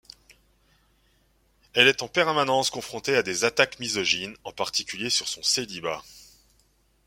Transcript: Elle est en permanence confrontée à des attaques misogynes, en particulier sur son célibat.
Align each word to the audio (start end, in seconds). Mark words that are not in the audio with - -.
Elle 1.75 1.87
est 1.87 2.01
en 2.01 2.07
permanence 2.07 2.71
confrontée 2.71 3.15
à 3.15 3.21
des 3.21 3.43
attaques 3.43 3.79
misogynes, 3.79 4.35
en 4.43 4.51
particulier 4.51 5.11
sur 5.11 5.27
son 5.27 5.43
célibat. 5.43 6.01